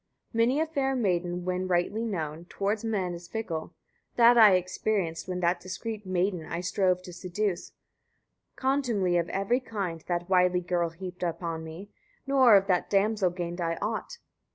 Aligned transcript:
102. 0.31 0.37
Many 0.55 0.59
a 0.59 0.65
fair 0.65 0.95
maiden, 0.95 1.45
when 1.45 1.67
rightly 1.67 2.03
known, 2.03 2.45
towards 2.45 2.83
men 2.83 3.13
is 3.13 3.27
fickle: 3.27 3.75
that 4.15 4.35
I 4.35 4.55
experienced, 4.55 5.27
when 5.27 5.41
that 5.41 5.59
discreet 5.59 6.07
maiden 6.07 6.43
I 6.43 6.59
strove 6.61 7.03
to 7.03 7.13
seduce: 7.13 7.73
contumely 8.55 9.17
of 9.17 9.29
every 9.29 9.59
kind 9.59 10.03
that 10.07 10.27
wily 10.27 10.61
girl 10.61 10.89
heaped 10.89 11.21
upon 11.21 11.63
me; 11.63 11.91
nor 12.25 12.55
of 12.55 12.65
that 12.65 12.89
damsel 12.89 13.29
gained 13.29 13.61
I 13.61 13.75
aught. 13.75 14.17